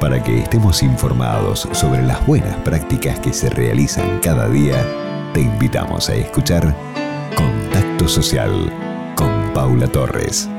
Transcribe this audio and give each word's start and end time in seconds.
Para 0.00 0.22
que 0.22 0.40
estemos 0.40 0.82
informados 0.82 1.66
sobre 1.72 2.02
las 2.02 2.24
buenas 2.26 2.54
prácticas 2.58 3.18
que 3.20 3.32
se 3.32 3.48
realizan 3.48 4.20
cada 4.20 4.46
día, 4.46 4.76
te 5.32 5.40
invitamos 5.40 6.10
a 6.10 6.14
escuchar 6.14 6.74
Contacto 7.34 8.06
Social 8.06 8.70
con 9.16 9.54
Paula 9.54 9.88
Torres. 9.88 10.50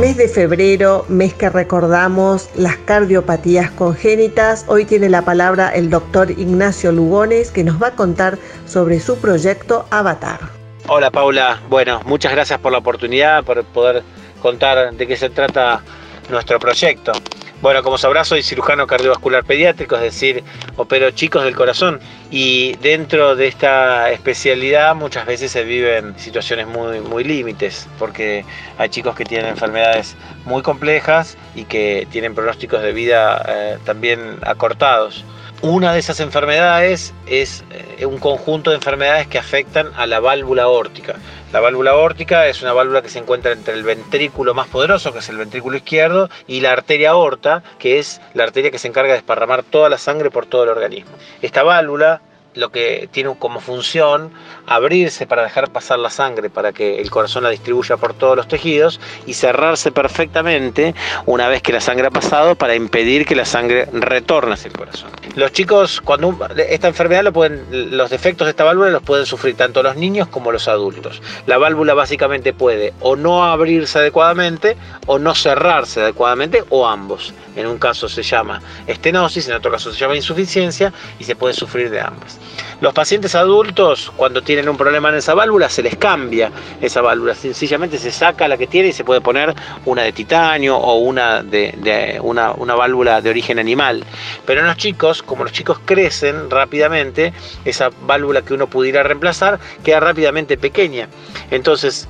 Mes 0.00 0.16
de 0.16 0.28
febrero, 0.28 1.06
mes 1.08 1.34
que 1.34 1.50
recordamos 1.50 2.50
las 2.56 2.76
cardiopatías 2.78 3.70
congénitas. 3.70 4.64
Hoy 4.66 4.86
tiene 4.86 5.08
la 5.08 5.22
palabra 5.22 5.68
el 5.68 5.88
doctor 5.88 6.32
Ignacio 6.32 6.90
Lugones 6.90 7.52
que 7.52 7.62
nos 7.62 7.80
va 7.80 7.88
a 7.88 7.92
contar 7.92 8.38
sobre 8.66 8.98
su 8.98 9.18
proyecto 9.18 9.86
Avatar. 9.90 10.40
Hola 10.88 11.12
Paula, 11.12 11.60
bueno, 11.68 12.00
muchas 12.06 12.32
gracias 12.32 12.58
por 12.58 12.72
la 12.72 12.78
oportunidad, 12.78 13.44
por 13.44 13.62
poder 13.62 14.02
contar 14.42 14.92
de 14.94 15.06
qué 15.06 15.16
se 15.16 15.30
trata 15.30 15.82
nuestro 16.28 16.58
proyecto. 16.58 17.12
Bueno, 17.60 17.82
como 17.82 17.98
sabrás, 17.98 18.28
soy 18.28 18.44
cirujano 18.44 18.86
cardiovascular 18.86 19.44
pediátrico, 19.44 19.96
es 19.96 20.02
decir, 20.02 20.44
opero 20.76 21.10
chicos 21.10 21.42
del 21.42 21.56
corazón. 21.56 21.98
Y 22.30 22.76
dentro 22.76 23.34
de 23.34 23.48
esta 23.48 24.12
especialidad 24.12 24.94
muchas 24.94 25.26
veces 25.26 25.50
se 25.50 25.64
viven 25.64 26.16
situaciones 26.18 26.68
muy, 26.68 27.00
muy 27.00 27.24
límites, 27.24 27.88
porque 27.98 28.44
hay 28.78 28.88
chicos 28.90 29.16
que 29.16 29.24
tienen 29.24 29.48
enfermedades 29.48 30.16
muy 30.44 30.62
complejas 30.62 31.36
y 31.56 31.64
que 31.64 32.06
tienen 32.12 32.34
pronósticos 32.36 32.80
de 32.80 32.92
vida 32.92 33.44
eh, 33.48 33.78
también 33.84 34.38
acortados. 34.42 35.24
Una 35.60 35.92
de 35.92 35.98
esas 35.98 36.20
enfermedades 36.20 37.12
es 37.26 37.64
eh, 37.98 38.06
un 38.06 38.18
conjunto 38.18 38.70
de 38.70 38.76
enfermedades 38.76 39.26
que 39.26 39.38
afectan 39.38 39.90
a 39.96 40.06
la 40.06 40.20
válvula 40.20 40.62
aórtica. 40.62 41.16
La 41.52 41.58
válvula 41.58 41.90
aórtica 41.90 42.46
es 42.46 42.62
una 42.62 42.72
válvula 42.72 43.02
que 43.02 43.08
se 43.08 43.18
encuentra 43.18 43.50
entre 43.50 43.74
el 43.74 43.82
ventrículo 43.82 44.54
más 44.54 44.68
poderoso, 44.68 45.12
que 45.12 45.18
es 45.18 45.28
el 45.28 45.36
ventrículo 45.36 45.76
izquierdo, 45.76 46.30
y 46.46 46.60
la 46.60 46.70
arteria 46.70 47.10
aorta, 47.10 47.64
que 47.80 47.98
es 47.98 48.20
la 48.34 48.44
arteria 48.44 48.70
que 48.70 48.78
se 48.78 48.86
encarga 48.86 49.10
de 49.10 49.18
desparramar 49.18 49.64
toda 49.64 49.88
la 49.88 49.98
sangre 49.98 50.30
por 50.30 50.46
todo 50.46 50.62
el 50.62 50.68
organismo. 50.68 51.10
Esta 51.42 51.64
válvula 51.64 52.20
lo 52.54 52.70
que 52.70 53.08
tiene 53.12 53.34
como 53.38 53.60
función 53.60 54.30
abrirse 54.66 55.26
para 55.26 55.42
dejar 55.42 55.70
pasar 55.70 55.98
la 55.98 56.10
sangre 56.10 56.50
para 56.50 56.72
que 56.72 57.00
el 57.00 57.10
corazón 57.10 57.44
la 57.44 57.50
distribuya 57.50 57.96
por 57.96 58.14
todos 58.14 58.36
los 58.36 58.48
tejidos 58.48 59.00
y 59.26 59.34
cerrarse 59.34 59.92
perfectamente 59.92 60.94
una 61.26 61.48
vez 61.48 61.62
que 61.62 61.72
la 61.72 61.80
sangre 61.80 62.08
ha 62.08 62.10
pasado 62.10 62.54
para 62.54 62.74
impedir 62.74 63.26
que 63.26 63.34
la 63.34 63.44
sangre 63.44 63.86
retorne 63.92 64.54
hacia 64.54 64.68
el 64.68 64.76
corazón. 64.76 65.10
Los 65.36 65.52
chicos, 65.52 66.00
cuando 66.00 66.36
esta 66.56 66.88
enfermedad 66.88 67.22
lo 67.22 67.32
pueden, 67.32 67.96
los 67.96 68.10
defectos 68.10 68.46
de 68.46 68.50
esta 68.50 68.64
válvula 68.64 68.90
los 68.90 69.02
pueden 69.02 69.26
sufrir 69.26 69.56
tanto 69.56 69.82
los 69.82 69.96
niños 69.96 70.28
como 70.28 70.50
los 70.50 70.68
adultos. 70.68 71.22
La 71.46 71.58
válvula 71.58 71.94
básicamente 71.94 72.52
puede 72.52 72.92
o 73.00 73.16
no 73.16 73.44
abrirse 73.44 73.98
adecuadamente 73.98 74.76
o 75.06 75.18
no 75.18 75.34
cerrarse 75.34 76.00
adecuadamente 76.02 76.64
o 76.70 76.86
ambos. 76.86 77.32
En 77.56 77.66
un 77.66 77.78
caso 77.78 78.08
se 78.08 78.22
llama 78.22 78.60
estenosis, 78.86 79.48
en 79.48 79.54
otro 79.54 79.70
caso 79.70 79.92
se 79.92 79.98
llama 79.98 80.16
insuficiencia 80.16 80.92
y 81.18 81.24
se 81.24 81.36
puede 81.36 81.54
sufrir 81.54 81.90
de 81.90 82.00
ambas. 82.00 82.37
Los 82.80 82.92
pacientes 82.92 83.34
adultos, 83.34 84.12
cuando 84.16 84.42
tienen 84.42 84.68
un 84.68 84.76
problema 84.76 85.08
en 85.08 85.16
esa 85.16 85.34
válvula, 85.34 85.68
se 85.68 85.82
les 85.82 85.96
cambia 85.96 86.52
esa 86.80 87.00
válvula. 87.00 87.34
Sencillamente 87.34 87.98
se 87.98 88.12
saca 88.12 88.46
la 88.46 88.56
que 88.56 88.66
tiene 88.66 88.88
y 88.88 88.92
se 88.92 89.04
puede 89.04 89.20
poner 89.20 89.54
una 89.84 90.02
de 90.02 90.12
titanio 90.12 90.76
o 90.76 90.98
una 90.98 91.42
de, 91.42 92.20
una, 92.22 92.52
válvula 92.52 93.20
de 93.20 93.30
origen 93.30 93.58
animal. 93.58 94.04
Pero 94.46 94.60
en 94.60 94.66
los 94.66 94.76
chicos, 94.76 95.22
como 95.22 95.44
los 95.44 95.52
chicos 95.52 95.80
crecen 95.84 96.50
rápidamente, 96.50 97.32
esa 97.64 97.90
válvula 98.02 98.42
que 98.42 98.54
uno 98.54 98.68
pudiera 98.68 99.02
reemplazar 99.02 99.58
queda 99.82 100.00
rápidamente 100.00 100.56
pequeña. 100.56 101.08
Entonces, 101.50 102.08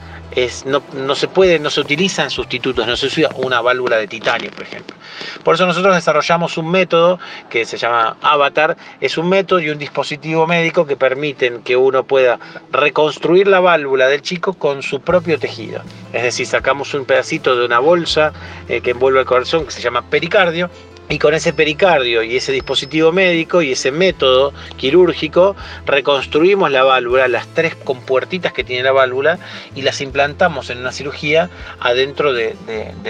no, 0.67 1.15
se 1.15 1.29
puede, 1.29 1.59
no 1.59 1.71
se 1.71 1.81
utilizan 1.81 2.31
sustitutos, 2.31 2.87
no 2.87 2.97
se 2.97 3.07
usa 3.07 3.29
una 3.37 3.61
válvula 3.61 3.97
de 3.97 4.07
titanio, 4.07 4.51
por 4.51 4.63
ejemplo. 4.63 4.97
Por 5.43 5.55
eso 5.55 5.67
nosotros 5.67 5.95
desarrollamos 5.95 6.59
un 6.59 6.71
método 6.71 7.19
que 7.49 7.65
se 7.65 7.77
llama 7.77 8.17
Avatar, 8.23 8.77
es 9.01 9.19
un 9.19 9.29
método 9.29 9.61
y 9.61 9.71
un 9.71 9.79
dispositivo 9.79 10.47
médico 10.47 10.87
que 10.87 10.97
permiten 10.97 11.63
que 11.63 11.77
uno 11.77 12.05
pueda 12.05 12.39
reconstruir 12.71 13.49
la 13.49 13.61
válvula 13.61 14.07
del 14.07 14.23
chico 14.23 14.55
con 14.55 14.83
su 14.83 15.01
propio 15.01 15.39
tejido. 15.39 15.83
Es 16.13 16.23
decir, 16.23 16.47
sacamos 16.47 16.95
un 16.95 17.05
pedacito 17.05 17.57
de 17.57 17.65
una 17.65 17.79
bolsa 17.79 18.33
eh, 18.69 18.81
que 18.81 18.91
envuelve 18.91 19.21
el 19.21 19.27
corazón 19.27 19.65
que 19.65 19.73
se 19.73 19.81
llama 19.81 20.03
pericardio 20.03 20.71
y 21.09 21.19
con 21.19 21.35
ese 21.35 21.53
pericardio 21.53 22.23
y 22.23 22.37
ese 22.37 22.53
dispositivo 22.53 23.13
médico 23.13 23.63
y 23.63 23.73
ese 23.73 23.91
método 23.91 24.53
quirúrgico 24.77 25.57
reconstruimos 25.87 26.71
la 26.71 26.85
válvula, 26.85 27.29
las 27.29 27.47
tres 27.49 27.75
compuertitas 27.75 28.53
que 28.53 28.65
tiene 28.65 28.83
la 28.83 28.93
válvula 28.93 29.39
y 29.75 29.83
las 29.83 30.01
implantamos 30.01 30.71
en 30.71 30.79
una 30.79 30.93
cirugía 30.93 31.51
adentro 31.81 32.33
de, 32.33 32.57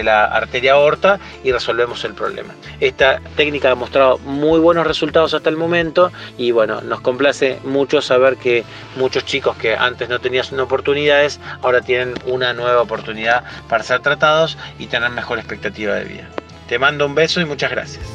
la 0.03 0.25
arteria 0.25 0.73
aorta 0.73 1.19
y 1.43 1.51
resolvemos 1.51 2.03
el 2.05 2.13
problema. 2.13 2.53
Esta 2.79 3.19
técnica 3.35 3.71
ha 3.71 3.75
mostrado 3.75 4.17
muy 4.19 4.59
buenos 4.59 4.87
resultados 4.87 5.33
hasta 5.33 5.49
el 5.49 5.57
momento 5.57 6.11
y 6.37 6.51
bueno, 6.51 6.81
nos 6.81 7.01
complace 7.01 7.59
mucho 7.63 8.01
saber 8.01 8.37
que 8.37 8.63
muchos 8.95 9.25
chicos 9.25 9.57
que 9.57 9.75
antes 9.75 10.07
no 10.07 10.19
tenían 10.19 10.39
oportunidades 10.59 11.39
ahora 11.61 11.81
tienen 11.81 12.13
una 12.25 12.53
nueva 12.53 12.81
oportunidad 12.81 13.43
para 13.67 13.83
ser 13.83 13.99
tratados 14.01 14.57
y 14.77 14.87
tener 14.87 15.09
mejor 15.09 15.37
expectativa 15.37 15.95
de 15.95 16.05
vida. 16.05 16.29
Te 16.69 16.77
mando 16.77 17.07
un 17.07 17.15
beso 17.15 17.41
y 17.41 17.45
muchas 17.45 17.71
gracias. 17.71 18.05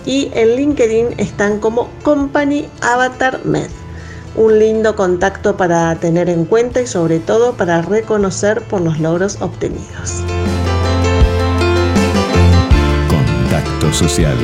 y 0.06 0.30
en 0.34 0.56
LinkedIn 0.56 1.08
están 1.18 1.60
como 1.60 1.90
Company 2.04 2.68
Avatar 2.82 3.46
Med. 3.46 3.70
Un 4.36 4.60
lindo 4.60 4.96
contacto 4.96 5.58
para 5.58 5.96
tener 5.96 6.30
en 6.30 6.46
cuenta 6.46 6.80
y 6.82 6.88
sobre 6.88 7.20
todo 7.20 7.54
para 7.54 7.82
reconocer 7.82 8.62
por 8.62 8.82
los 8.82 9.00
logros 9.00 9.42
obtenidos. 9.42 10.22
Contacto 13.10 13.92
Social 13.94 14.38